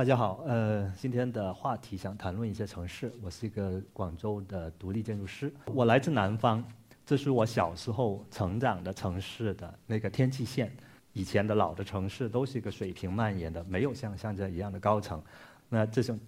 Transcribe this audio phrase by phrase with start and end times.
[0.00, 3.12] 大家好，呃，今天的话题想谈论一些城市。
[3.20, 6.64] 我是一个广州的独立建筑师，我来自南方，
[7.04, 10.74] 这是我小时候成长的城市的那个天际线。
[11.12, 15.22] 以前的老的城市都是一个水平蔓延的，没有像现在一样的高层。
[15.68, 16.18] 那这种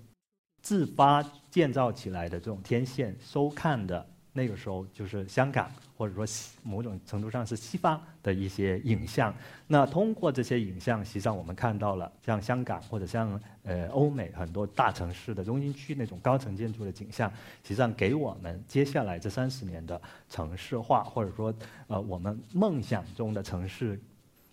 [0.61, 4.07] 自发建造起来的这种天线，收看的。
[4.33, 6.27] 那个时候就是香港，或者说
[6.63, 9.35] 某种程度上是西方的一些影像。
[9.67, 17.31] 那通过这些影像，实际上我们看到了像香港或者像呃欧美很多大城市的中心区那种高层建筑的景象，
[17.63, 20.01] 实际上给我们接下来这三十年的
[20.31, 21.55] 城市化，或者说
[21.87, 24.01] 呃我们梦想中的城市，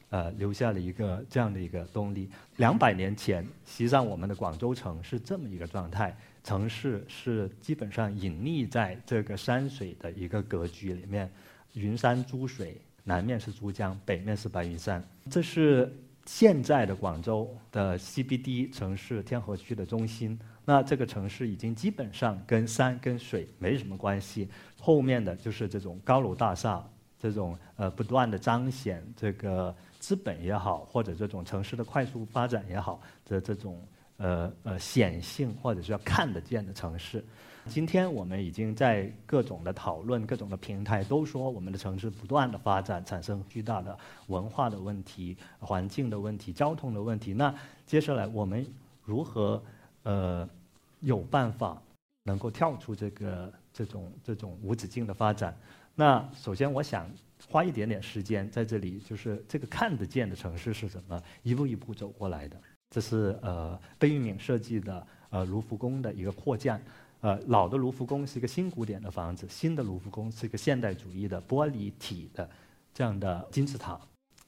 [0.09, 2.29] 呃留下了一个这样的一个动力。
[2.57, 6.15] 两百年前，实际上我们的广州城是这么一个状态。
[6.41, 11.29] 城市是基本上隐匿在这个山水的一个格局里面，
[11.73, 15.05] 云山珠水，南面是珠江，北面是白云山。
[15.29, 15.93] 这是
[16.25, 20.39] 现在的广州的 CBD 城市天河区的中心。
[20.65, 24.47] 那这个城市已经基本上跟山跟水没什么关系，
[24.79, 26.83] 后面的就是这种高楼大厦，
[27.19, 33.79] 这种呃不断的彰显这个资本也好，或者这种城市的快速发展也好的这种。
[34.21, 37.23] 呃呃，显性或者是要看得见的城市。
[37.67, 47.33] 今天我们已经在各种的讨论、各种的平台都说，我们的城市不断的发展，产生巨大的文化的问题、环境的问题、交通的问题。
[47.33, 47.55] 那
[47.85, 48.67] 接下来我们
[49.05, 49.63] 如何
[50.03, 50.45] 呃
[50.99, 51.81] 有办法
[52.23, 55.57] 能够跳出这个这种这种无止境的发展？
[55.95, 57.09] 那首先我想
[57.49, 61.21] 花一点点时间在这里，就是这个看得见的城市是什么？
[61.41, 62.61] 一步一步走过来的。
[62.91, 66.79] 这是呃贝聿铭设计的呃卢浮宫的一个扩建，
[67.21, 72.49] 呃老的卢浮宫是一个新古典的房子，新的卢浮宫是一个现代主义的玻璃体的
[72.93, 73.99] 这样的金字塔。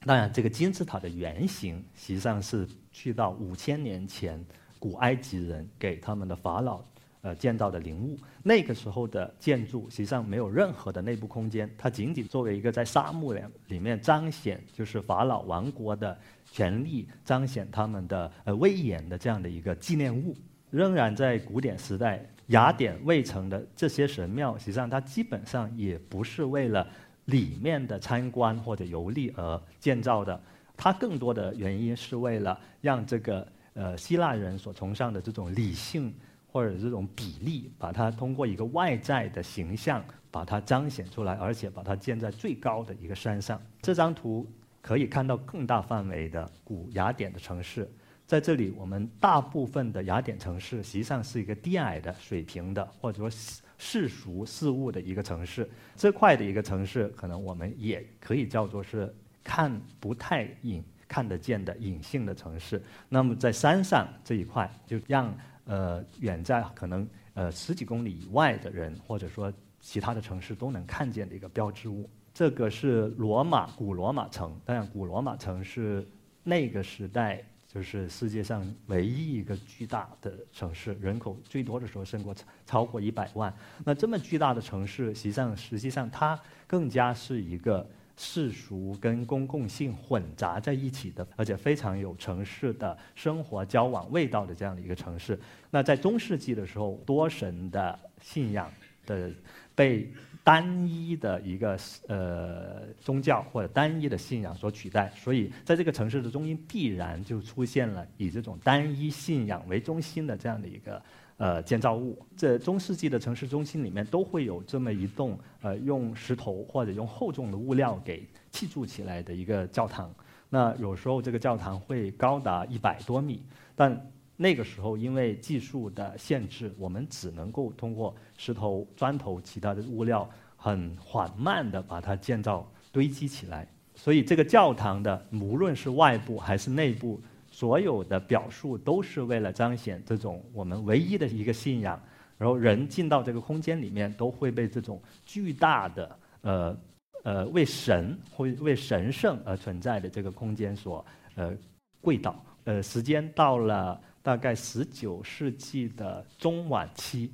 [0.04, 4.44] 当然，这个金字塔的原型实际上是去到五千年前
[4.80, 6.82] 古埃及人给他们的法老
[7.22, 8.18] 呃建造的陵墓。
[8.42, 16.16] 那个时候的建筑实际上没有任何的内部空间，它仅仅作为一个在沙漠里里面彰显就是法老王国的。
[16.44, 20.36] 权力彰显他们的呃威严的这样的一个纪念物，
[20.68, 26.86] 仍然在古典时代雅典卫城的这些神庙，实际上它基本上也不是为了
[27.24, 30.38] 里面的参观或者游历而建造的，
[30.76, 36.12] 它更多的原因是为了让这个呃希腊人所崇尚的这种理性
[36.52, 43.60] 或者这种比例，把它通过一个外在的形象把它彰显出来，而且把它建在最高的一个山上。
[43.80, 44.46] 这张图。
[44.84, 47.88] 可以看到更大范围的古雅典的城市，
[48.26, 53.30] 在这里，我们大部分的雅典城市实际上是一个低矮的、水平的，或者说
[53.78, 55.70] 世俗事物的一个城市。
[55.94, 59.14] 这块的一个城市，可能我们也可以叫做是
[59.44, 62.82] 看不太隐、看得见的隐性的城市。
[63.08, 65.32] 那么在山上这一块，就让
[65.64, 72.08] 呃远在可能呃十几公里以外的人，或者说其他的城市都能看见的一个标志物。
[72.34, 76.06] 这个是罗马古罗马城，当然古罗马城是
[76.42, 82.34] 那个时代就是世界上唯一一个巨大的城市，人口最多的时候胜过
[82.66, 83.54] 超过一百万。
[83.84, 87.86] 那这么巨大的城市，实际上实际上它更加是一个
[88.24, 95.36] 世俗跟公共性混杂在一起的，而且非常有城市的生活交往味道的这样的一个城市。
[95.70, 98.70] 那在中世纪的时候，多神的信仰
[99.04, 99.30] 的
[99.74, 100.08] 被。
[100.44, 101.78] 单一的一个
[102.08, 111.00] 呃宗教或者单一的信仰所取代，所以在这个城市的中心必然就出现了以这种单一信仰为中心的这样的一个
[111.42, 112.16] 呃建造物。
[112.36, 120.14] 这中世纪的城市中心里面都会有这么一栋呃用石头或者用厚重的物料给砌筑起来的一个教堂。
[120.48, 123.42] 那有时候这个教堂会高达一百多米，
[123.74, 123.90] 但
[124.36, 133.66] 那个时候，因为技术的限制，我们只能够通过石头、砖头、其他的物料，很缓慢地把它建造堆积起来。
[133.94, 137.20] 所以，这个教堂的无论是外部还是内部，
[137.52, 142.02] 所有的表述都是为了彰显这种我们唯一的一个信仰。
[142.36, 146.76] 然后，人进到这个空间里面，都会被这种巨大的呃
[147.22, 151.06] 呃为神或为神圣而存在的这个空间所
[151.36, 151.56] 呃
[152.00, 152.44] 跪倒。
[152.64, 154.00] 呃，时间到了。
[154.24, 157.28] 大概十九世纪的中晚期，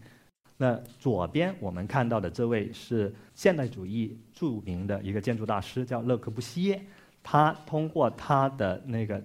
[0.56, 6.82] 那左边我们看到的这位是现代主义著名的一个建筑大师，叫勒克布西耶。
[7.22, 9.22] 他通过他的那个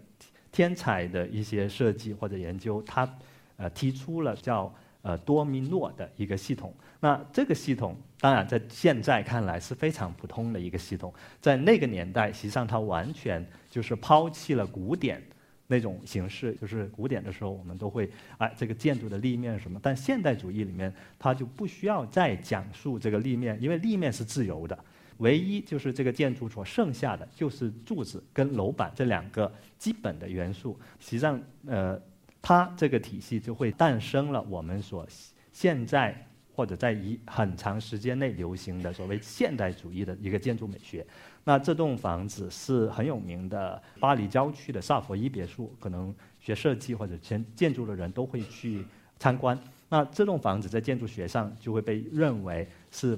[0.53, 3.17] 天才的一些设计或者研究，他
[3.57, 6.73] 呃提出了叫呃多米诺的一个系统。
[7.01, 15.21] 那这个系统当然在现在看来是非常普通的一个系统，在那个年代，实际上它完全就是抛弃了古典。
[15.67, 18.07] 那种形式，就是古典的时候我们都会
[18.37, 24.77] 哎这个建筑的立面什么，但现代主义里面它就不需要再讲述这个立面，因为立面是自由的，
[25.17, 31.99] 唯一就是这个建筑所剩下的就是柱子跟楼板这两个基本的元素，实际上呃
[32.41, 35.07] 它这个体系就会诞生了我们所
[35.51, 36.15] 现在
[36.55, 41.05] 或者在一很长时间内流行的所谓现代主义的一个建筑美学。
[41.45, 48.85] 那这栋房子是很有名的巴黎郊区的萨佛伊别墅，可能学设计或者建建筑的人都会去
[49.19, 49.57] 参观。
[49.89, 53.17] 那这栋房子在建筑学上就会被认为是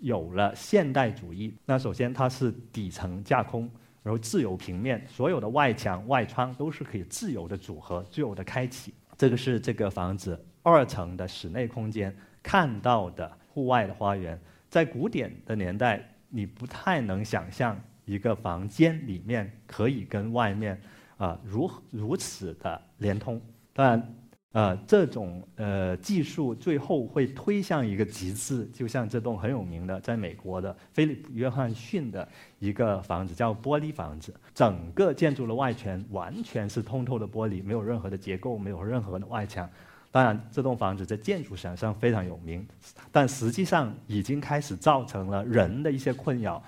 [0.00, 1.54] 有了现代主义。
[1.64, 3.70] 那首先它是底层架空，
[4.02, 8.92] 然后自由平面，所有的外墙外窗都是可以自由的组合、自由的开启。
[9.16, 14.38] 这个是这个房子二层的室内空间看到的户外的花园，
[14.68, 16.06] 在古典的年代。
[16.32, 20.80] 你不太能想象一个房间里面可以跟外面
[21.16, 23.42] 啊如如此的连通。
[23.72, 24.14] 当然，
[24.52, 34.34] 呃，这种呃技术最后会推向一个极致，就像这栋很有名的在美国的菲利普约翰逊的一个房子，叫玻璃房子。
[34.52, 39.70] 整个建筑的外圈完全是通透的玻璃，没有任何的结构，没有任何的外墙。
[40.10, 42.66] 当然，这栋房子在建筑史上非常有名，
[43.12, 46.60] 但实际上已经开始造成了人的一些困扰，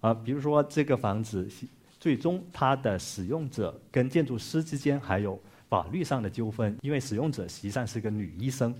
[0.00, 1.46] 啊，比如说这个房子
[2.00, 5.38] 最终它的使用者跟建筑师之间还有
[5.68, 8.74] 法律上的纠纷，因为使用者实际上是个女医生，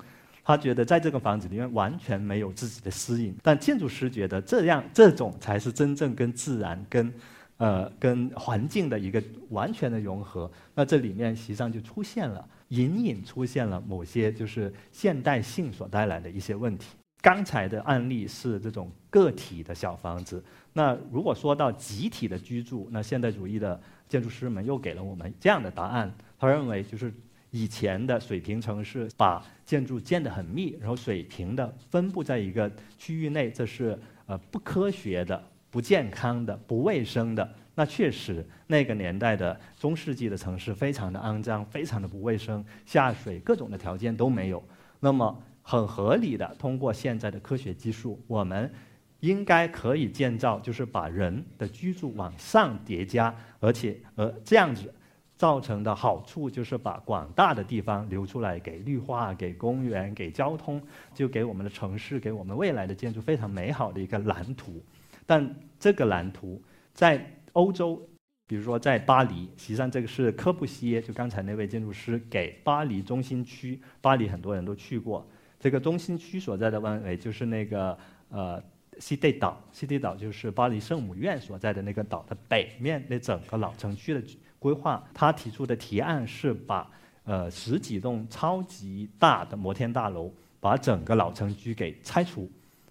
[0.45, 7.13] 她觉得在这个房子里面完全没有自己的私隐，但建筑师觉得这样这种才是真正跟自然跟。
[7.59, 16.89] 呃，跟环境的一个完全的融合，那这里面实际上就出现了，隐隐出现了某些就是现代性所带来的一些问题。
[17.27, 20.41] 刚才的案例是这种个体的小房子，
[20.73, 26.09] 那如果说到集体的居住，那现代主义的建筑师们又给了我们这样的答案。
[26.39, 27.13] 他认为，就是
[27.51, 35.43] 以前的水平城市把建筑建得很密，然后水平的分布在一个区域内，这是呃不科学的。
[35.69, 44.63] 不健康的、不卫生的，那确实那个年代的中世纪的城市非常的肮脏，非常的不卫生，下水各种的条件都没有。
[45.01, 48.73] 那么很合理的，通过现在的科学技术，我们
[49.19, 54.95] 应该可以建造，就是把人的居住往上叠加，而且呃这样子
[55.37, 60.81] 造成的好处就是把广大的地方留出来给绿化、给公园、给交通，
[61.13, 64.81] 就给我们的城市、给我们未来的建筑非常美好的一个蓝图。
[65.27, 66.63] 但这个蓝图
[66.95, 68.01] 在欧洲，
[68.47, 75.27] 比如说在巴黎，实际上这个是科布西耶，就刚才那位建筑师给巴黎中心区，巴黎很多人都去过。
[75.67, 77.99] 这个中心区所在的湾围就是那个
[78.29, 78.63] 呃
[79.01, 84.23] 西蒂岛，西蒂岛就是巴黎圣母院所在的那个岛的北面，那整个老城区的
[84.61, 86.89] 规划，他提出的提案是把
[87.25, 92.49] 呃十几栋超级大的摩天大楼，把整个老城区给拆除。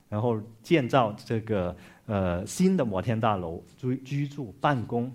[0.09, 1.73] 然后建造这个
[2.07, 5.09] 呃新的摩天大楼居居住办公，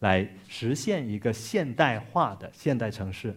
[0.00, 3.34] 来实现一个现代化的现代城市，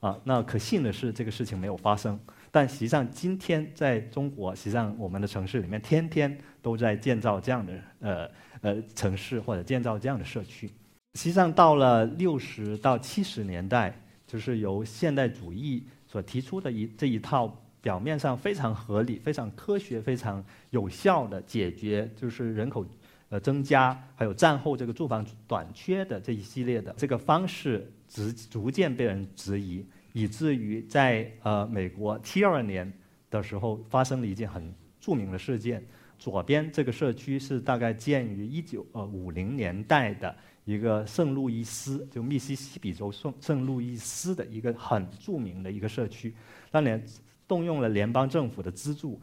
[0.00, 2.20] 啊，那可幸的是这个事情没有发生。
[2.52, 8.30] 但实际上今天在中国，实际上我们的城市里面天天都在建造这样的呃
[8.60, 10.68] 呃城市或者建造这样的社区。
[11.14, 17.58] 实际上到了六十到七十年代，就是由现代主义所提出的一这一套。
[17.82, 20.40] 表面上非常合理、非常科学、非常
[20.70, 22.86] 有效的解决，就是人口
[23.28, 32.92] 呃增加，还有战后这个住房短缺的这一系列的这个方式，逐逐渐被人质疑，以至于在呃美国七二年
[33.30, 35.84] 的时候发生了一件很著名的事件。
[36.18, 46.34] 左边这个社区是大概建于一九呃五零年代的一个圣路易斯，就密西西比州圣圣路易斯的一个很著名的一个社区，
[46.70, 47.02] 当年。
[47.48, 49.20] 动用了联邦政府的资助，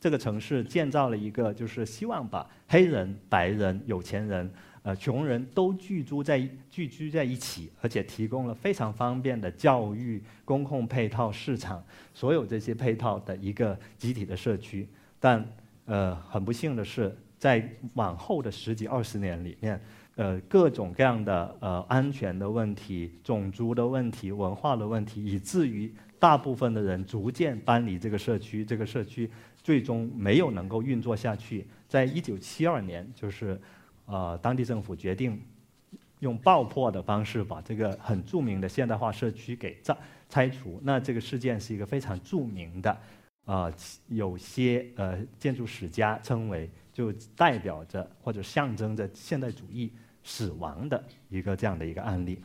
[0.00, 4.52] 这个城市建造了一个，就是希望把黑人、白人、有钱人、
[4.82, 14.88] 呃穷人都聚居在聚居在一起，而且提供了非常方便的教育、公共配套、市场，所有这些配套的一个集体的社区。
[15.18, 15.44] 但
[15.86, 19.80] 呃，很不幸的是，在往后的十几二十年里面，
[20.16, 25.92] 呃，各种各样的呃安全的问题、种族的问题、文化的问题，以至于。
[26.22, 29.28] 大部分的人逐渐搬离这个社区，这个社区
[29.60, 31.66] 最终没有能够运作下去。
[31.88, 33.60] 在一九七二年，就是
[34.12, 35.40] 呃，当地政府决定
[36.18, 39.96] 用爆破的方式把这个很著名的现代化社区给拆
[40.28, 40.78] 拆除。
[40.84, 42.94] 那这个事件是一个非常著名的，
[43.46, 43.72] 呃，
[44.08, 49.90] 有些呃建筑史家称为就代表着或者象征着现代主义
[50.22, 52.38] 死亡的一个这样的一个案例。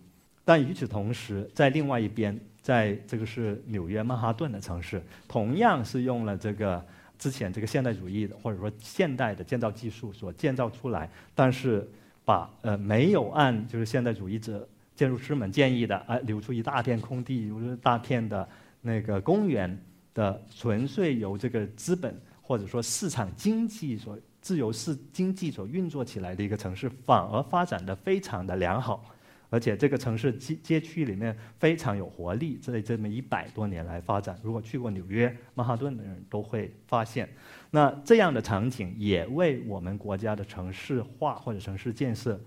[0.45, 6.81] 但与此同时，在另外一边，在这个是纽约曼哈顿的城市，同样是用了这个
[7.17, 11.89] 之前这个现代主义的或者说现代的建造技术所建造出来，但是
[12.23, 18.47] 把呃没有按就是现代主义者建筑师们建议的，啊留出一大片空地，如大片的
[18.81, 19.77] 那个公园
[20.13, 29.03] 的，纯粹由这个资本或者说市场经济所自由市经济所运作起来的一个城市，反而发展的非常的良好。
[29.49, 37.29] 而且这个城市街街区里面非常有活力，在这么一百多年来发展，如果去过纽约曼哈顿的人都会发现，
[37.71, 42.39] 那这样的场景也为我们国家的城市化或者城市建设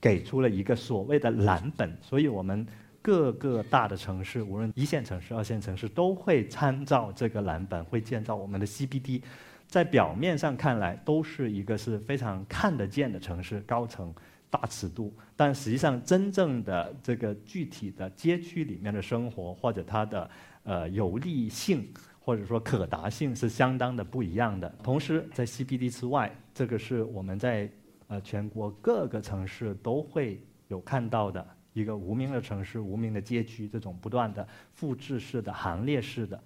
[0.00, 1.96] 给出了一个所谓的蓝本。
[2.02, 2.66] 所以我们
[3.00, 9.22] 各个大的城市，无论一线城市、二线城市，都会参照这个蓝本，会建造我们的 CBD。
[9.66, 14.14] 在表面上看来，都是一个是非常看得见的城市，高层。
[14.52, 20.30] 大尺度，但实际上真正的这个具体的街区里面的生活，或者它的
[20.64, 21.88] 呃有利性，
[22.20, 24.68] 或者说可达性是相当的不一样的。
[24.82, 27.66] 同时，在 CBD 之外，这个是我们在
[28.08, 36.38] 呃全国各个城市都会有看到的一个无名的城市、无名的街区，这种不断的复制式的、行列式的，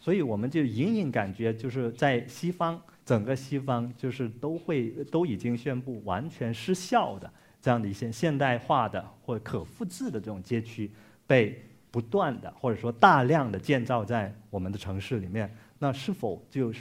[0.00, 7.32] 所以我们就隐隐感觉，就是在西方，整个西方就是都会都已经宣布完全失效的。
[7.62, 10.90] 这样的一些现代化的或者可复制的这种街区，
[11.26, 16.80] 被不断的或者说大量的建造在我们的城市里面，那是否就是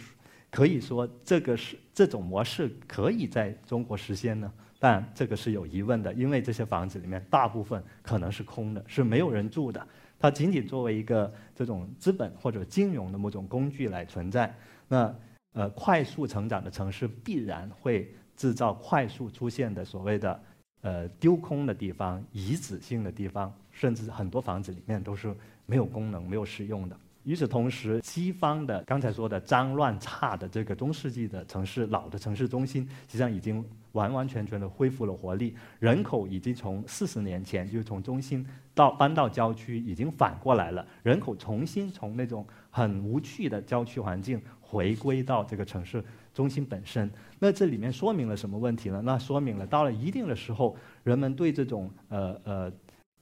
[0.49, 4.51] 可以说这个是这种模式可以在中国实现呢？
[4.79, 14.51] 但这个是有疑问的，因为这些房子里面大部分可能是空的，是没有人住的，它仅仅作为一个这种资本或者金融的某种工具来存在。
[14.87, 15.13] 那
[15.53, 20.41] 呃，快速成长的城市必然会制造快速出现的所谓的。
[20.81, 25.33] 呃，丢空的地方、遗址性的地方，甚至很多房子里面都是
[25.65, 26.97] 没有功能、没有使用的。
[27.23, 46.03] 与此同时，西方的刚才说的脏乱差的这个中世纪的城市、老的城市中心，实际上已经完完全全的恢复了活力，人口已经从四十年前就从中心到搬到郊区，已经反过来了，人口重新从那种很无趣的郊区环境回归到这个城市。
[46.33, 49.01] 中心本身，那这里面说明了什么问题呢？
[49.03, 52.71] 那说明了到了一定的时候，人们对这种呃呃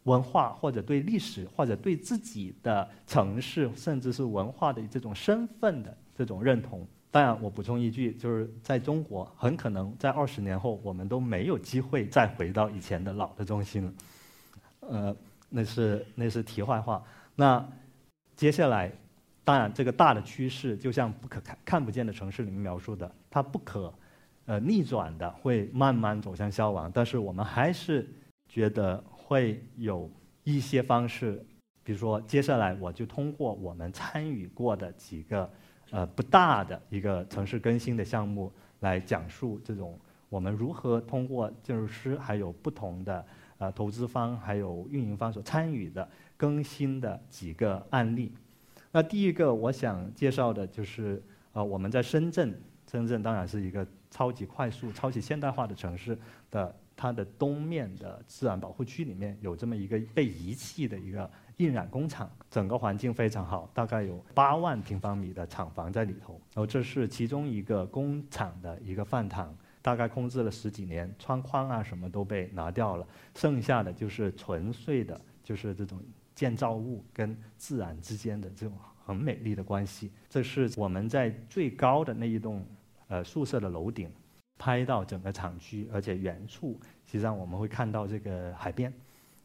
[0.03, 6.87] 文化或者对历史或者对自己的城市甚至是文化的这种身份的这种认同。
[7.09, 13.93] 当然，我补充一句，就是在中国，很可能在二十年后，我们都没有机会再回到以前的老的中心了。
[14.81, 15.15] 呃，
[15.49, 17.03] 那是那是题外话。
[17.35, 17.67] 那
[18.35, 18.91] 接下来。
[19.49, 23.91] 当然，这个大的趋势就像不可看看不见的城市里面描述的，它不可
[24.45, 26.91] 呃逆转的，会慢慢走向消亡。
[26.93, 28.07] 但是我们还是
[28.47, 30.07] 觉得会有
[30.43, 31.43] 一些方式，
[31.83, 35.51] 比如说接下来我就通过我们参与过的几个
[35.89, 43.25] 呃不大的一个城市更新的项目来讲述这种我们如何通过建筑师还有不同的
[43.57, 48.31] 呃投资方还有运营方所参与的更新的几个案例。
[48.91, 51.21] 那第一个我想介绍的就是，
[51.53, 56.17] 呃，我们在深圳，深圳当然是一个超级快速、超级现代化的城市
[56.49, 66.33] 的，它的东面的自然保护区里面有这么一个被遗弃的一个印染工厂，整个环境非常好，大概有八万平方米的厂房在里头。
[66.53, 73.05] 然后这是其中一个工厂的一个饭堂，大概空置了十几年，窗框啊什么都被拿掉了，
[73.35, 76.01] 剩下的就是纯粹的，就是这种。
[76.39, 78.73] 建造物跟自然之间的这种
[79.05, 82.65] 很美丽的关系，这是我们在最高的那一栋
[83.09, 84.09] 呃宿舍的楼顶
[84.57, 88.93] 拍到整个厂区，而且远处实际上我们会看到这个海边，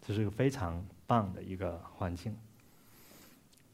[0.00, 2.32] 这是个非常棒的一个环境。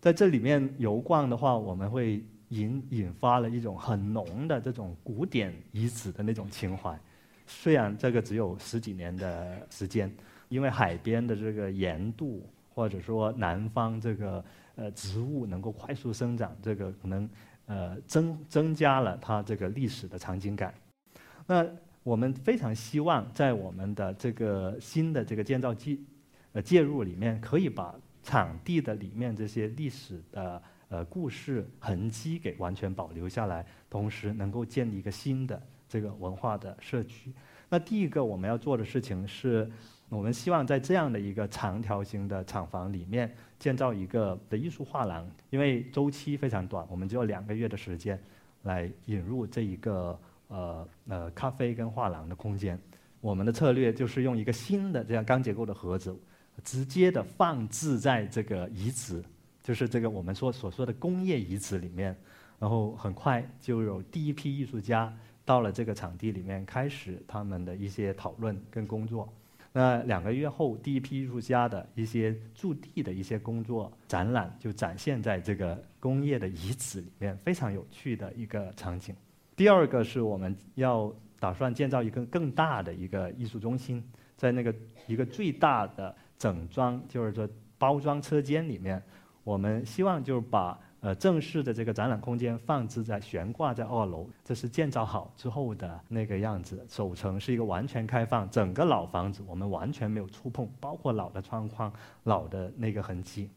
[0.00, 6.98] 在这里面游逛的话，我们会引引发了一种很浓的这种古典遗址的那种情怀。
[7.46, 10.10] 虽然这个只有十几年的时间，
[10.48, 12.42] 因为海边的这个盐度。
[12.80, 14.42] 或者说南方这个
[14.74, 17.28] 呃植物能够快速生长，这个可能
[17.66, 20.72] 呃增增加了它这个历史的场景感。
[21.46, 21.62] 那
[22.02, 25.98] 我们非常希望在我们的这个新的这个建造介
[26.52, 37.30] 呃介入里面，可以把场地的里面这些历史的呃故事痕迹给完全保留下来，同时能够建立一个新的这个文化的社区。
[37.68, 39.70] 那第一个我们要做的事情是。
[40.10, 48.20] 我们希望在这样的一个长条形的厂房里面建造一个的艺术画廊，因为周期非常短，我们只有两个月的时间
[48.64, 52.78] 来引入这一个呃呃咖啡跟画廊的空间。
[53.20, 56.14] 我们的策略就是用一个新的这样钢结构的盒子，
[56.64, 59.22] 直接的放置在这个遗址，
[59.62, 62.16] 就是这个我们说所说的工业遗址里面。
[62.58, 65.10] 然后很快就有第一批艺术家
[65.46, 69.32] 到了这个场地里面，开始他们的一些讨论跟工作。
[69.72, 79.14] 那两个月后，第一批艺术家的一些驻地的一些工作展览就展现在这个工业的遗址里面，非常有趣的一个场景。
[79.54, 84.02] 第二个是我们要打算建造一个更大的一个艺术中心，
[84.36, 84.74] 在那个
[85.06, 87.48] 一个最大的整装，就是说
[87.78, 89.02] 包装车间里面，
[89.44, 90.78] 我们希望就是把。
[91.02, 96.84] 呃，正式的这个展览空间放置在悬挂在二楼，这是建造好之后的那个样子。
[96.90, 101.90] 首层是一个完全开放，整个老房子我们完全没有触碰，包括老的窗框、
[102.24, 103.48] 老的那个痕迹。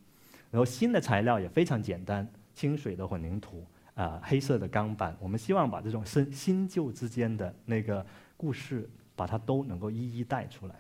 [0.50, 5.14] 然后新的材料也非常简单，清水的混凝土，啊，黑色的钢板。
[5.20, 8.06] 我们希望把这种新新旧之间的那个
[8.38, 10.76] 故事，把它都能够一一带出来。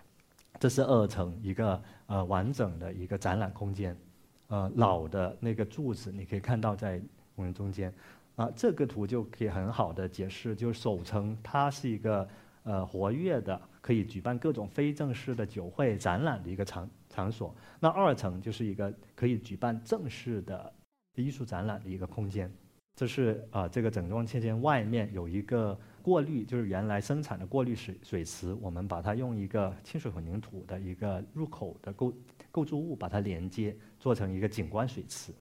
[0.59, 3.97] 这是二层一个呃完整的一个展览空间。
[4.47, 7.01] 呃，老的那个柱子，你可以看到在
[7.35, 7.91] 我们中间，
[8.35, 12.27] 啊，这个图就可以很好的解释，就是首层它是一个
[12.63, 17.55] 呃活跃的，可以举办各种非正式的酒会、展览的一个场场所。
[17.79, 20.71] 那二层就是一个可以举办正式的
[21.15, 22.51] 艺术展览的一个空间。
[22.95, 32.13] 这是啊，这个整装空间外面有一个过滤，就是原来生产的过滤水水池，我们把它用一个清水混凝土的一个入口的构
[32.53, 35.33] 构筑物把它连接，做成一个景观水池，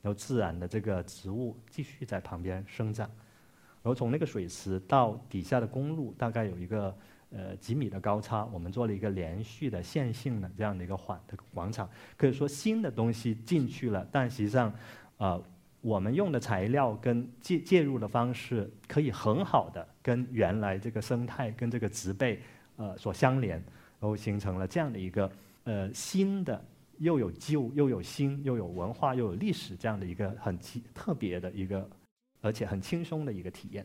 [0.00, 3.06] 然后自然的这个植物继续在旁边生长，
[3.82, 6.96] 然后从那个水池到底下的公路大概有一个
[7.28, 14.72] 呃几米的高差，我们做了一个连续的线性的这样的一个缓的广场，可以说新的东西进去了，但实际上，
[15.18, 15.44] 呃。
[15.84, 22.40] 我们用的材料跟介介入的方式，可以很好的跟原来这个生态跟这个植被，
[22.76, 23.58] 呃所相连，
[24.00, 25.30] 然后形成了这样的一个
[25.64, 26.64] 呃新的
[26.98, 31.88] 又有旧又有新又有文化又有历史这样的一个很奇特别的一个，
[32.40, 33.84] 而且很轻松的一个体验。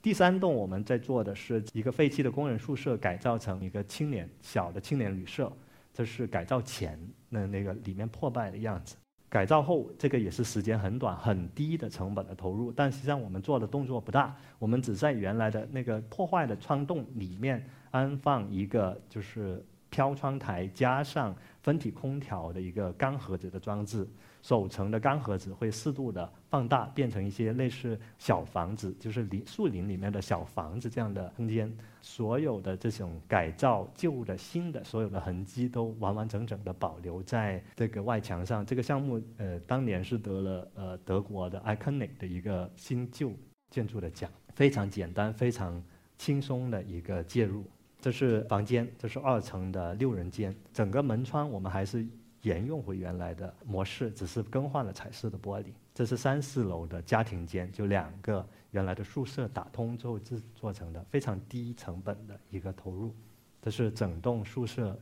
[0.00, 5.52] 第三栋我们在做的是一个废弃的工人宿舍改造成一个青年小的青年旅社，
[5.94, 8.96] 这是改造前那那个里面破败的样子。
[9.28, 24.08] 改造后，这个也是时间很短、很低的成本的投入，但实际上我们做的动作不大，我们只在原来的那个破坏的窗洞里面安放一个就是飘窗台，加上分体空调的一个钢盒子的装置。
[24.40, 31.70] 首层的钢盒子会适度的放大，变成一些类似小房子，就是林树林里面的小房子这样的空间。
[32.00, 38.66] 所有的这种改造旧的、新的，所有的痕迹都完完整整的保留在这个外墙上。
[38.66, 43.30] 这个项目呃，当年是得了呃德国的 Iconic 的一个新旧
[43.70, 44.28] 建筑的奖。
[44.54, 45.80] 非常简单、非常
[46.18, 47.64] 轻松的一个介入。
[48.02, 52.06] 这是房间，这是二层的六人间，整个门窗我们还是。
[52.42, 55.66] 沿用回原来的模式，只是更换了彩色的玻璃。
[55.94, 63.14] 这是三四楼的家庭间，就两个原来的宿舍打通之后制作成的，非常低成本的一个投入。
[63.60, 64.98] 这是整栋宿舍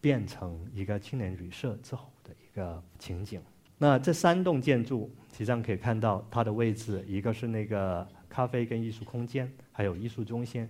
[0.00, 3.42] 变成一个青年旅社之后的一个情景。
[3.76, 10.66] 那这三栋建筑实际上可以看到它的位置，一个是那个咖啡跟艺术空间，还有艺术中心，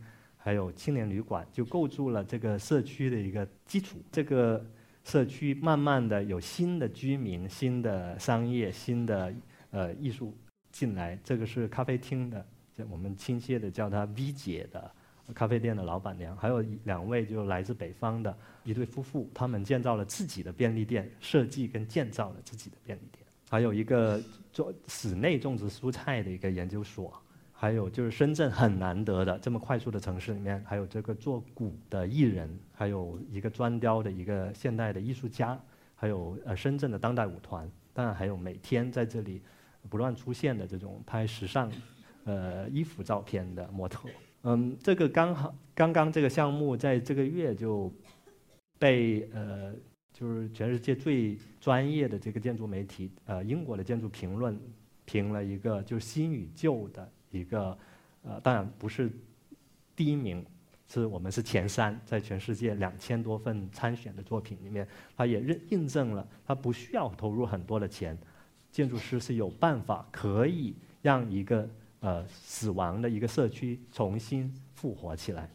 [0.48, 3.98] 还有青年旅馆，就构筑了这个社区的一个基础。
[4.10, 4.64] 这个。
[5.04, 9.32] 社区慢慢的有新的居民、新的商业、新的
[9.70, 10.36] 呃艺术
[10.70, 11.18] 进来。
[11.24, 12.46] 这个是咖啡厅的，
[12.90, 14.94] 我们亲切的叫她 V 姐的
[15.32, 16.36] 咖啡店的老板娘。
[16.36, 23.24] 还有两位就来自北方的一对夫妇，他们建造了自己的便利店，设计跟建造了自己的便利店。
[23.48, 24.20] 还有一个
[24.52, 27.18] 做室内种植蔬菜的一个研究所。
[27.60, 35.60] 还有就是深圳很难得的这么快速的城市里面，还有这个做鼓的艺人，还有一个砖雕的一个现代的艺术家，
[35.96, 39.42] 还有呃深圳的当代舞团，当然还有每天在这里
[39.90, 41.68] 不断出现的这种拍时尚
[42.26, 44.08] 呃衣服照片的模特。
[44.44, 47.92] 嗯，这个刚好刚刚这个项目在这个月就
[48.78, 49.74] 被呃
[50.12, 54.56] 就是全世界最专业的这个建筑媒体呃英国的建筑评论
[55.04, 57.10] 评了一个就是新与旧的。
[57.30, 57.76] 一个，
[58.22, 59.10] 呃，当然不是
[59.94, 60.44] 第一名，
[60.88, 64.86] 是我们是前三，在全世界两千多份参选的作品里面，
[65.16, 68.16] 它也认印证了，它不需要投入很多的钱，
[68.70, 71.68] 建筑师是有办法可以让一个
[72.00, 75.50] 呃死亡的一个社区重新复活起来。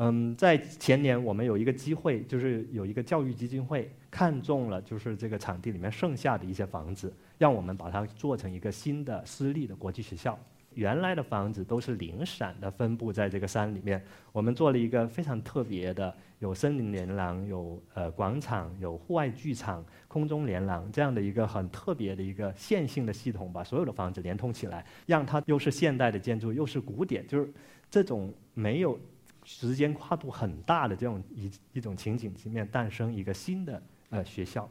[0.00, 7.12] 嗯，在前年我们有一个机会，就是有一个教育基金会看中了，就是这个场地里面剩下的一些房子。
[7.38, 10.38] 让我们把它做成一个新的私立的国际学校，
[10.74, 27.52] 原来的房子都是零散的分布在这个山里面，我们做了一个非常特别的，有森林连廊，有呃广场，有户外剧场，空中连廊这样的一个很特别的一个线性的系统，把所有的房子连通起来，让它又是现代的建筑，又是古典，就是
[27.90, 28.98] 这种没有
[29.44, 34.70] 时间跨度很大的这种一一种情景里面诞生一个新的呃学校。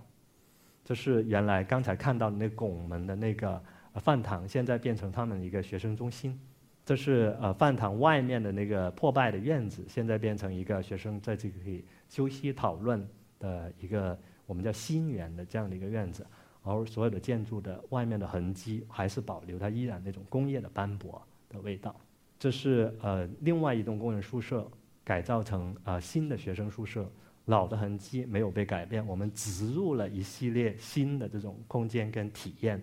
[0.87, 3.61] 这是原来刚才看到的那拱门的那个
[3.95, 6.39] 饭堂，现在变成他们一个学生中心。
[6.85, 13.05] 这是呃饭堂外面的那个破败的院子，现在变成一个学生在这里可以休息讨论
[13.37, 16.25] 的一个我们叫新园的这样的一个院子。
[16.63, 21.93] 而所有的建筑的外面的痕迹还是保留它依然那种工业的斑驳的味道。
[22.39, 24.65] 这是呃另外一栋工人宿舍
[25.03, 27.11] 改造成呃新的学生宿舍。
[27.47, 32.81] 老的痕迹没有被改变，我们植入了一系列新的这种空间跟体验，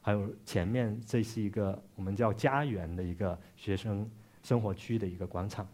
[0.00, 4.10] 还有前面这是一个我们叫家园的一个学生
[4.42, 5.68] 生活区的一个广场，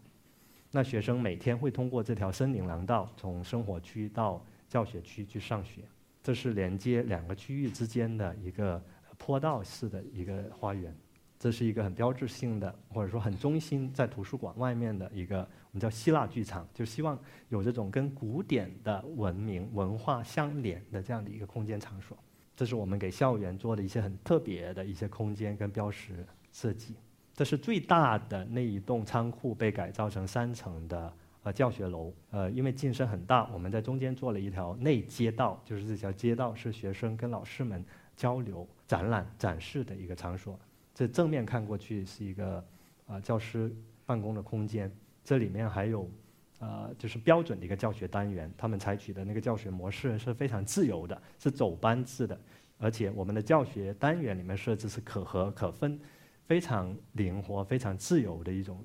[0.72, 5.82] 那学生每天会通过这条森林廊道从生活区到教学区去上学，
[6.20, 8.82] 这是连接两个区域之间的一个
[9.16, 10.92] 坡道式的一个花园。
[11.38, 17.18] 这是一个很标志性的，或者说很中心，在图书馆外面的一个我们叫希腊剧场，就希望
[17.50, 22.16] 有这种跟古典的文明文化相连的这样的一个空间场所。
[22.56, 26.94] 这是我们给校园做的一些很特别的一些空间跟标识设计。
[27.34, 37.84] 这是最大的那一栋仓库被改造成三层的呃教学楼，呃，因为进深很大，我们在中间做了一条内街道，就是这条街道是学生跟老师们
[38.16, 40.58] 交流、展览、展示的一个场所。
[40.96, 42.64] 这正面看过去是一个
[43.06, 43.70] 啊教师
[44.06, 44.90] 办公的空间，
[45.22, 46.10] 这里面还有
[46.58, 52.40] 啊就是标准的一个教学单元，他们采取的那个教学模式是非常自由的，是走班制的，
[52.78, 56.00] 而且我们的教学单元里面设置是可合可分，
[56.46, 58.82] 非常灵活、非常自由的一种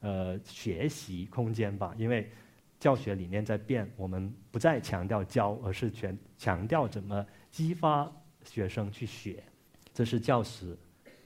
[0.00, 1.94] 呃学习空间吧。
[1.98, 2.30] 因为
[2.78, 8.10] 教学理念在变，我们不再强调教，而是全强调怎么激发
[8.44, 9.44] 学生去学。
[9.92, 10.74] 这是教室。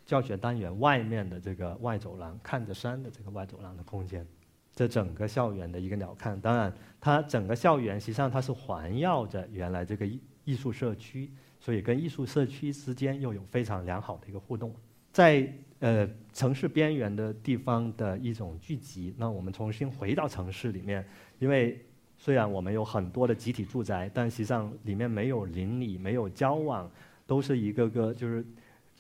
[0.05, 4.27] 教学单元外面的这个外走廊，看着山的这个外走廊的空间，
[4.75, 6.39] 这整个校园的一个鸟瞰。
[6.41, 14.75] 当然，它整个校园实际上它是环绕着原来这个艺艺术社区，所以跟艺术社区之间又有非常良好的一个互动。
[15.11, 21.03] 在呃城市边缘的地方的一种聚集，那我们重新回到城市里面，
[21.39, 21.83] 因为
[22.19, 26.91] 虽然我们有很多的集体住宅，但实际上里面没有邻里，没有交往，
[27.27, 28.45] 都是一个个就是。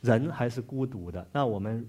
[0.00, 1.26] 人还是孤独的。
[1.33, 1.88] 那我们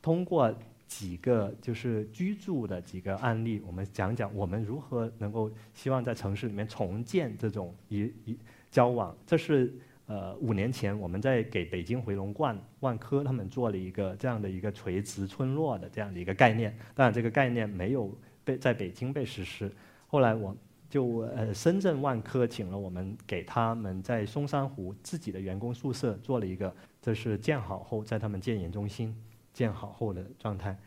[0.00, 0.52] 通过
[0.86, 8.38] 几个就是居住的几个案例，我们讲讲我们如何能够希望在城市里面重建这种一一
[8.70, 9.14] 交往。
[9.26, 9.70] 这是
[10.06, 16.74] 呃五年前我们在给北京回龙观万科他们做了一个这样的一个垂直村落的这样的一个概念。
[16.94, 18.10] 当然这个概念没有
[18.42, 19.70] 被在北京被实施。
[20.06, 20.56] 后来我
[20.88, 26.74] 就呃深圳万科请了我们给他们在松山湖自己的员工宿舍做了一个。
[27.08, 29.16] 这是建好后，在他们建研中心
[29.54, 30.78] 建好后的状态，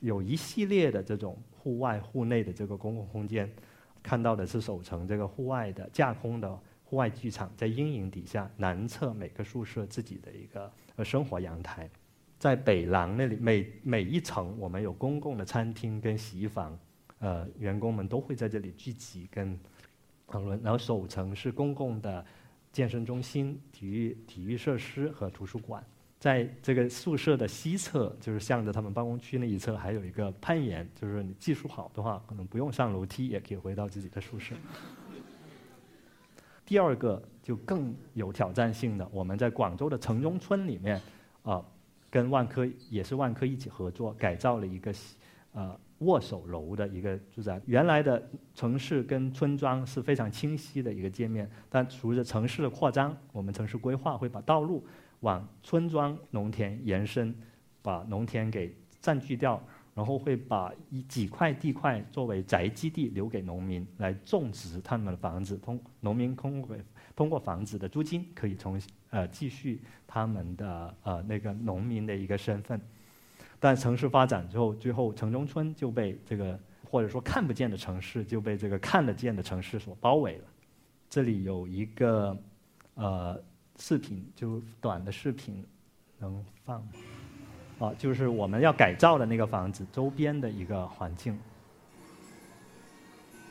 [0.00, 3.48] 有一系列的这种户外、户内的这个公共空间，
[4.02, 11.88] 看到的是首层这个户外的架空的户外剧场，在阴影底下，南侧每个宿舍自己的一个呃生活阳台，
[12.40, 16.76] 在北廊那里，每每一层我们有公共的餐厅跟洗衣房，
[17.20, 19.56] 呃，员工们都会在这里聚集跟
[20.26, 22.26] 讨论，然后首层是公共的。
[22.78, 25.84] 健身中心、体育体育设施和图书馆，
[26.20, 34.54] 在这个宿舍的西侧，就是向着他们办公区那一侧，还有一个攀岩，就是你技术好的话，可能不用上楼梯也可以回到自己的宿舍。
[36.64, 41.02] 第二个就更有挑战性的，我们在广州的城中村里面，
[41.42, 41.60] 啊，
[42.08, 44.94] 跟万科也是万科一起合作改造了一个，
[45.50, 45.76] 呃。
[45.98, 48.22] 握手楼的一个住宅，原来的
[48.54, 54.86] 城市跟村庄是非常清晰的一个界面，但随着城市的扩张，我们城市规划会把道路
[55.20, 57.34] 往村庄、农田延伸，
[57.82, 59.60] 把农田给占据掉，
[59.94, 66.76] 然后会把一几块地块作为宅基地留给农民来种植他们的房子，通农民通过
[67.16, 68.80] 通过房子的租金可以从
[69.10, 72.80] 呃继续他们的呃那个农民的一个身份。
[73.60, 76.58] 但城市发展之后，最后城中村就被这个
[76.90, 80.44] 或者说看不见的城市就被这个看得见的城市所包围了。
[81.10, 82.36] 这里有一个
[82.94, 83.40] 呃
[83.78, 85.64] 视频，就短的视频
[86.18, 86.88] 能放吗？
[87.80, 91.38] 啊，就是我们要改造的那个房子周边的一个环境。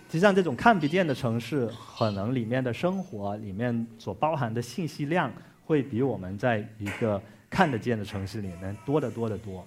[0.10, 5.32] 实际上，这种看不见的城市，可能里面的生活里面所包含的信息量，
[5.66, 9.66] 会比我们在一个看得见的城市里面多得多得多。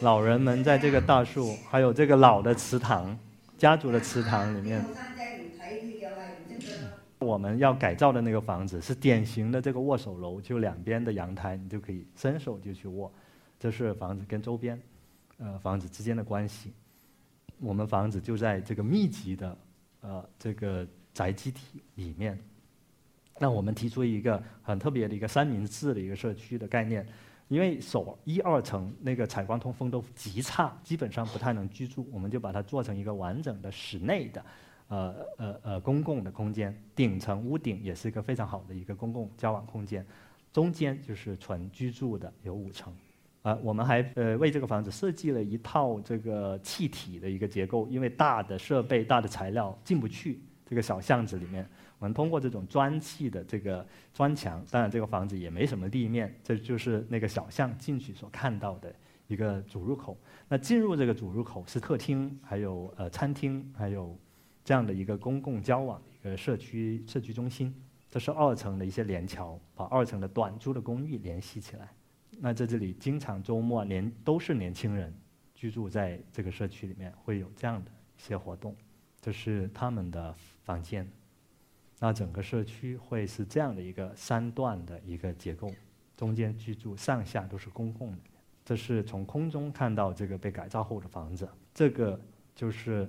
[0.00, 3.18] 老人们在这个大树，还有这个老的祠堂，
[3.56, 4.84] 家族的祠堂里面。
[7.18, 13.10] 我们要改造的那个房子是典型的这个握手楼，就两边的阳台，你就可以伸手就去握。
[13.58, 14.80] 这是房子跟周边，
[15.38, 16.72] 呃，房子之间的关系。
[17.58, 19.58] 我们房子就在这个密集的，
[20.02, 22.38] 呃，这个宅基体里面。
[23.38, 27.06] 那我们提出一个很特别的一个三明治的一个社区的概念，
[27.48, 34.44] 因为首一二层那个采光通风都极差，基本上不太能居住，我们就把它做成一个完整的室内的。
[34.88, 40.06] 呃呃呃，公共的空间，顶层屋顶也是一个非常好的一个公共交往空间，
[40.52, 42.94] 中间就是纯居住的，有五层。
[43.42, 58.94] 啊，我们还呃为这个房子设计了一套这个气体的一个结构，因为大的设备、大的材料进不去这个小巷子里面，我们通过这种砖砌的这个砖墙，当然这个房子也没什么地面，这就是那个小巷进去所看到的
[59.26, 60.16] 一个主入口。
[60.48, 64.16] 那进入这个主入口是客厅，还有呃餐厅，还有。
[64.68, 67.72] 这样的一个公共交往的一个社区社区中心，
[68.10, 71.88] 这是二层的一些连桥，把二层的短租的公寓联系起来。
[72.40, 75.14] 那在这里，经常周末年都是年轻人
[75.54, 78.74] 居住在这个社区里面，会有这样的一些活动。
[79.20, 81.08] 这是他们的房间。
[81.98, 85.70] 那整个社区会是这样的一个三段的一个结构，
[86.16, 88.18] 中间居住，上下都是公共的。
[88.64, 91.48] 这是从空中看到这个被改造后的房子。
[91.74, 92.20] 这个
[92.54, 93.08] 就是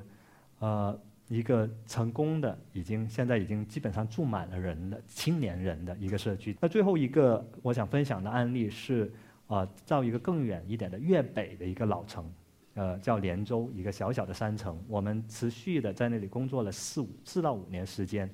[0.59, 0.99] 呃。
[1.29, 6.55] 一个成功的，已经现在已经基本上住满了人的青年人的一个社区。
[6.61, 9.11] 那最后一个我想分享的案例是，
[9.47, 12.31] 啊，造一个更远一点的粤北的一个老城，
[12.75, 14.81] 呃，叫连州，一个小小的山城。
[14.87, 18.33] 我们持续的在那里工作了四五四到五年时间，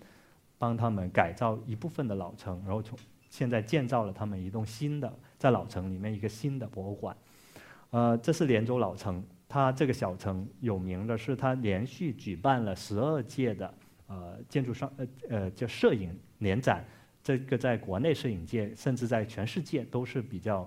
[0.64, 2.98] 帮他们改造一部分的老城，然后从
[3.30, 7.14] 现在建造了他们一栋新的在老城里面一个新的博物馆。
[7.90, 9.22] 呃，这是连州老城。
[9.50, 13.74] 它这个小城有名的是，它连续举办了十二届的
[14.08, 16.86] 呃建筑商呃呃叫摄影联展，
[17.22, 20.66] 这个在国内摄影界甚至在全世界都是比较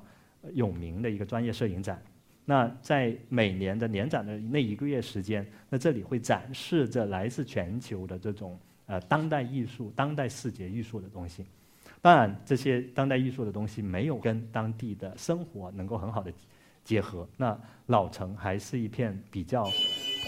[0.52, 2.02] 有名的一个专业摄影展。
[2.44, 11.44] 那在每年的年展的那一个月时间，那这里会展示着来自全球的这种呃当代艺术、当代视觉艺术的东西。
[12.00, 16.32] 当然，这些当代艺术的东西没有跟当地的生活能够很好的。
[16.84, 19.68] 结合那老城还是一片比较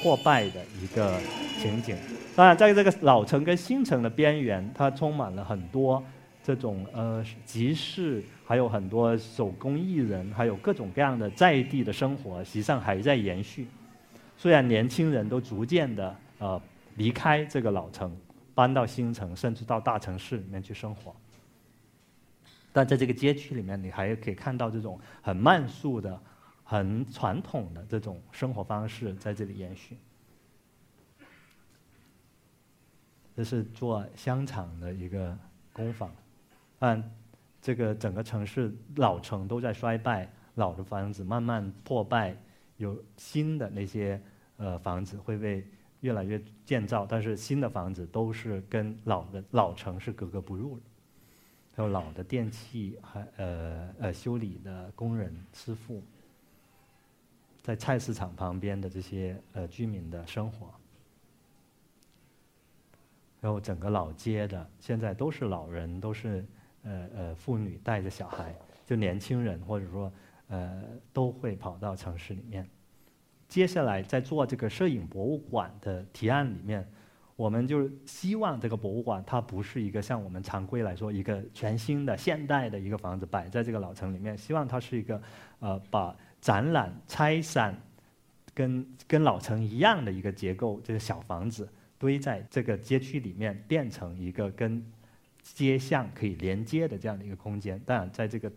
[0.03, 1.17] 破败的一个
[1.61, 1.97] 情景。
[2.35, 6.03] 当然，在这个老城跟新城的边缘，它充满了很多
[6.43, 13.69] 这种呃集市，还有很多手工艺人，还有各种各样的在地的生活，实际上还在延续。
[14.37, 16.61] 虽然年轻人都逐渐的呃
[16.97, 18.11] 离开这个老城，
[18.59, 21.15] 搬到新城，甚至到大城市里面去生活，
[22.73, 26.21] 但在这个街区里面，你还可以看到这种很慢速的。
[26.71, 29.97] 很传统的这种生活方式在这里延续。
[33.35, 35.35] 这是做香肠的一个
[35.73, 36.15] 工坊，
[36.79, 37.03] 但
[37.63, 42.37] 这个整个城市老城都在衰败，老的房子慢慢破败，
[42.77, 44.21] 有新的那些
[44.59, 45.67] 呃房子会被
[46.01, 50.83] 越来越建造，但是新的房子都是跟老的老城是格格不入的，
[51.75, 56.03] 还有老的电器，还呃呃修理的工人师傅。
[57.61, 60.73] 在菜市场旁边的这些呃居民的生活，
[63.41, 66.47] 然后整个老街的现在都是老人，都是
[66.85, 68.57] 呃呃妇女带着小孩，
[68.87, 70.11] 就年轻人或者说
[70.49, 70.83] 呃
[71.13, 72.67] 都会跑到城市里面。
[73.49, 76.87] 接下来在做这个摄影博物馆的提案里面，
[77.35, 85.21] 我们就希望这个博物馆它不是一个像我们常规来说一个全新的现代的一个房子摆在这个老城里面，希望它是一个
[85.59, 86.15] 呃把。
[86.41, 87.75] 展览拆散，
[88.55, 94.81] 跟跟老城一样的一个结构，这个小房子堆在这个街区里面，变成一个跟
[95.43, 97.77] 街巷可以连接的这样的一个空间。
[97.85, 98.49] 当然，在这个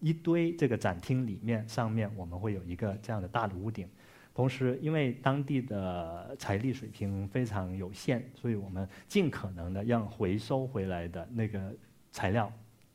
[0.00, 3.88] 一堆这个展厅里面，上面我们会有一个这样的大的屋顶。
[4.34, 11.74] 同时，因为当地的财力水平非常有限，所以我们尽可能的让回收回来的那个
[12.10, 12.52] 材料，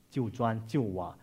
[0.09, 1.15] 旧砖旧瓦。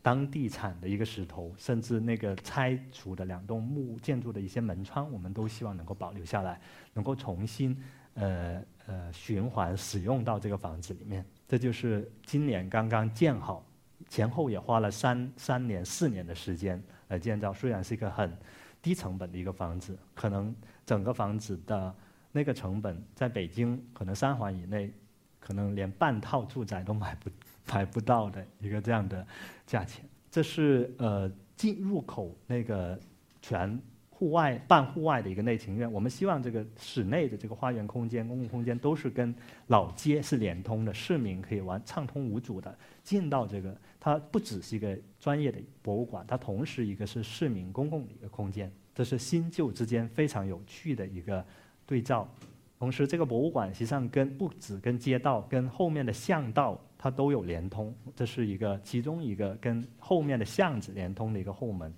[0.00, 6.58] 当地产的一个石头，甚至那个拆除的两栋木建筑的一些门窗，我们都希望能够保留下来，
[6.94, 7.76] 能够重新
[8.14, 11.22] 呃呃循环使用到这个房子里面。
[11.46, 13.62] 这就是今年刚刚建好，
[14.08, 17.52] 前后也花了三三年四年的时间来建造。
[17.52, 18.34] 虽然是一个很
[18.82, 21.94] 低成本的一个房子，可能整个房子的
[22.32, 24.92] 那个成本在北京可能三环以内，
[25.40, 27.30] 可能连半套住宅都买不。
[27.72, 29.24] 买不到的一个这样的
[29.68, 32.98] 价钱，这是呃进入口那个
[33.40, 35.90] 全户外、半户外的一个内庭院。
[35.90, 39.32] 我们希望这个室内的这个花园空间、公共空间都是跟
[39.68, 43.74] 老街是连通的，市民可以完畅通无阻的进到这个。
[44.04, 48.68] 它不只是一个专业的博物馆，它同时一个是市民公共的一个空间。
[48.92, 51.44] 这是新旧之间非常有趣的一个
[51.86, 52.28] 对照。
[52.80, 57.94] 同时，这个博物馆实际上跟不止跟街道、跟后面的巷道它都有连通。
[58.16, 61.94] 这是一个其中一个跟后面的巷子连通的一个后门。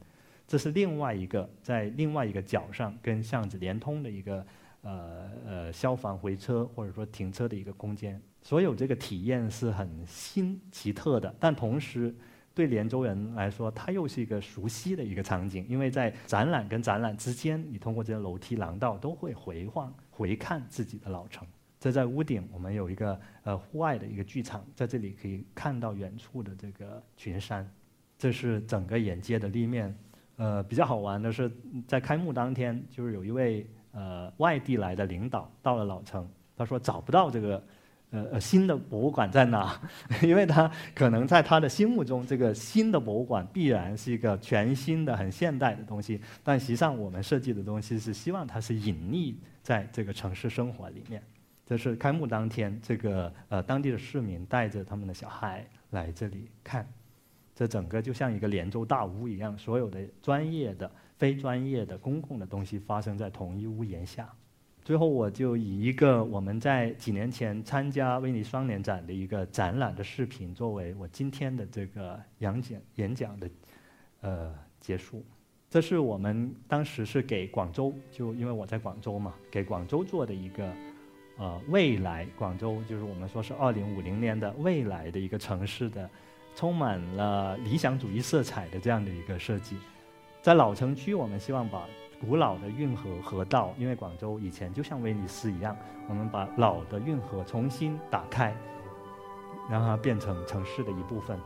[0.47, 4.47] 这是另外一个在另外一个角上跟巷子连通的一个
[4.85, 8.20] 呃呃消防回车或者说停车的一个空间。
[8.40, 12.14] 所有这个体验是很新奇特的，但同时
[12.55, 21.44] 对连州人来说，它又是一个熟悉的一个场景，因为在展览跟展览之间，你通过这些楼梯廊道都会回望回看自己的老城。
[21.81, 27.68] 这在屋顶，我们有一个呃户外的一个剧场，在这里可以看到远处的这个群山。
[28.16, 29.94] 这是整个沿街的立面。
[30.37, 31.51] 呃，比较好玩的是，
[31.87, 37.62] 在开幕当天，就是有一位呃外地来的领导到了老城，他说找不到这个
[38.11, 39.80] 呃呃新的博物馆在哪，
[40.22, 46.20] 因为他可能在他的心目中，这个新的博物馆必然是一个全新的、很现代的东西。
[46.42, 51.22] 但实际上，我们设计的东西是希望它是隐匿在这个城市生活里面。
[51.66, 56.87] 这是开幕当天，这个呃当地的市民带着他们的小孩来这里看。
[57.57, 64.29] 这整个就像一个连州大屋一样，所有的专业的、非专业的、公共的东西发生在同一屋檐下。
[64.83, 73.50] 最后，我就以一个我们在几年前参加威尼双年展的一个展览的视频作为我今天的这个演讲演讲的
[74.20, 75.24] 呃结束。
[75.70, 80.70] 这是我们当时是给广州，就因为我在广州嘛，给广州做的一个
[81.38, 86.09] 呃未来广州，就是我们说是二零五零年的未来的一个城市的。
[86.57, 89.77] 充满了理想主义色彩的这样的一个设计，
[90.44, 91.88] 在老城区，我们希望把
[92.20, 95.74] 古老的运河河道，因为广州以前就像威尼斯一样，
[96.07, 98.54] 我们把老的运河重新打开，
[99.70, 101.38] 让它变成城市的一部分。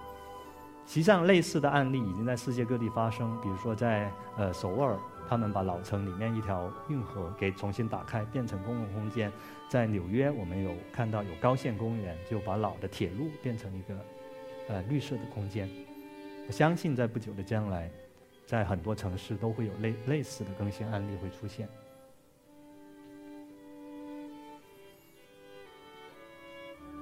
[0.84, 9.30] 实际上，类似的案例已经在世界各地发生，比如说在呃首尔，他们把老城里面一条运河给重新打开，变成公共空间；
[9.68, 13.94] 在纽约，我们有看到有高线公园，就把老的铁路变成一个。
[14.66, 15.70] 呃，绿色的空间，
[16.48, 17.88] 我相信在不久的将来，
[18.48, 21.68] 在很多城市都会有类类似的更新案例会出现。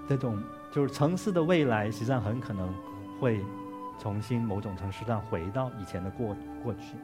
[0.09, 2.75] 这种就是城市的未来，实际上很可能
[3.21, 3.41] 会
[3.97, 6.97] 重新某种城市上回到以前的过过去。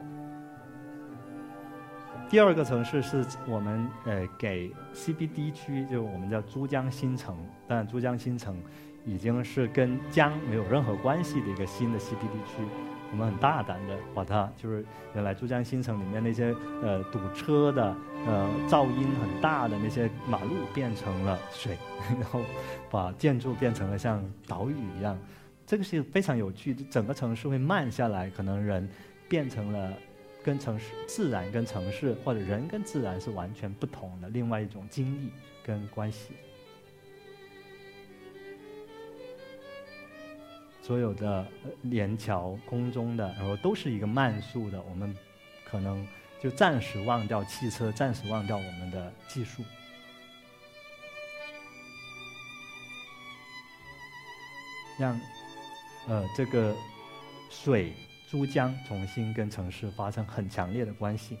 [2.29, 8.61] 第二个城市是我们呃给 CBD 区，就我们叫珠江新城，但珠江新城。
[9.05, 12.63] 已经是跟江没有任何关系的一个新的 CBD 区，
[13.11, 21.77] 我们很大胆的把它，就是原来珠江新城里面那些呃堵车的、呃噪音很大的那些马路变成了水，
[22.19, 22.41] 然后
[22.89, 25.17] 把建筑变成了像岛屿一样，
[25.67, 28.89] 这个是非常有趣，整个城市会慢下来，可能人
[29.27, 29.93] 变成了
[30.41, 35.31] 跟城市、自然跟城市或者人跟自然是完全不同的另外一种经历
[35.63, 36.33] 跟关系。
[40.83, 41.47] 所有的
[41.83, 44.81] 连桥空中的，然后都是一个慢速的。
[44.81, 45.17] 我们
[45.63, 46.05] 可能
[46.41, 49.63] 就暂时忘掉汽车，暂时忘掉我们的技术，
[54.99, 55.17] 让
[56.09, 56.75] 呃这个
[57.49, 57.93] 水
[58.29, 61.37] 珠江重新跟城市发生很强烈的关系。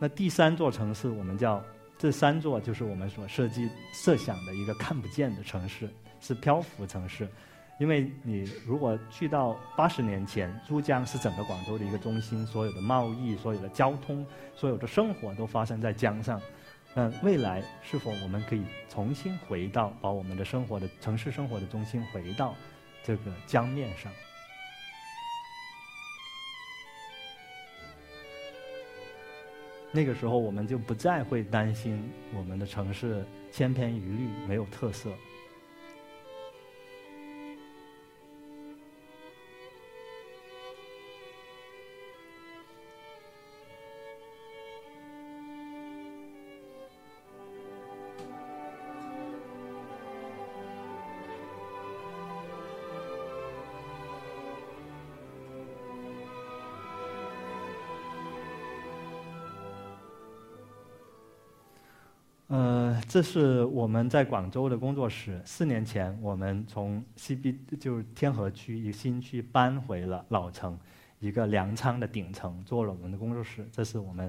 [0.00, 1.62] 那第三座城市，我们叫
[2.00, 5.88] 这三座，就是我们所设计设想的一个看不见的城市。
[6.22, 7.26] 是漂浮城市，
[7.78, 16.38] 因为你如果去到八十年前，珠江是整个广州的一个中心，所有的贸易、所有的交通、所有的生活都发生在江上。
[16.94, 22.54] 那未来是否我们可以重新回到，把我们的生活的城市生活的中心回到
[23.02, 24.12] 这个江面上？
[29.92, 32.00] 那个时候我们就不再会担心
[32.36, 35.10] 我们的城市千篇一律、没有特色。
[62.50, 65.40] 呃这是我们在广州的工作室。
[65.44, 70.76] 四年前，我们从 CB 就是天河区一个新区搬回了老城，
[71.20, 73.64] 一个粮仓的顶层，做了我们的工作室。
[73.70, 74.28] 这是我们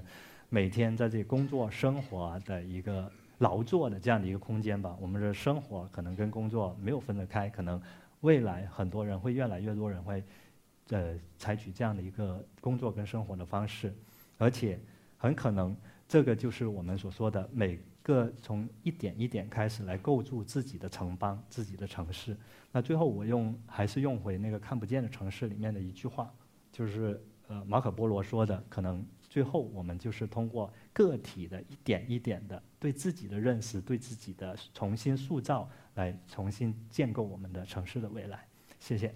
[0.49, 4.95] 每天在这里工作生活的一个劳作的这样的一个空间吧。
[5.01, 7.81] 我们的生活可能跟工作没有分得开，可能
[8.19, 10.23] 未来很多人会越来越多人会，
[10.89, 13.91] 呃，采取这样的一个工作跟生活的方式，
[14.37, 14.79] 而且
[15.17, 15.75] 很可能
[16.07, 17.79] 这个就是我们所说的每。
[18.03, 22.35] 个从一点一点开始来构筑自己的城邦、自己的城市。
[22.71, 26.33] 那最后我用还是用回那个看不见的城市里面的一句话，
[26.71, 38.47] 就是呃马可波罗说的，可能最后我们就是通过个体的一点一点的对自己的认识、对自己的重新塑造，来重新建构我们的城市的未来。
[38.79, 39.13] 谢谢。